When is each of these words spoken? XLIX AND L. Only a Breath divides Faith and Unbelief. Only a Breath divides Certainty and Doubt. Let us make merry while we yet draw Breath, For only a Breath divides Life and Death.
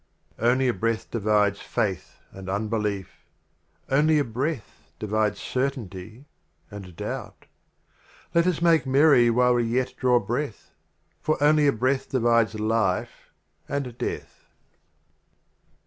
XLIX 0.01 0.35
AND 0.35 0.45
L. 0.47 0.51
Only 0.53 0.67
a 0.69 0.73
Breath 0.73 1.11
divides 1.11 1.61
Faith 1.61 2.17
and 2.31 2.49
Unbelief. 2.49 3.27
Only 3.87 4.17
a 4.17 4.23
Breath 4.23 4.91
divides 4.97 5.39
Certainty 5.39 6.25
and 6.71 6.95
Doubt. 6.95 7.45
Let 8.33 8.47
us 8.47 8.63
make 8.63 8.87
merry 8.87 9.29
while 9.29 9.53
we 9.53 9.63
yet 9.65 9.93
draw 9.97 10.19
Breath, 10.19 10.71
For 11.19 11.37
only 11.39 11.67
a 11.67 11.71
Breath 11.71 12.09
divides 12.09 12.55
Life 12.59 13.29
and 13.69 13.95
Death. 13.99 14.47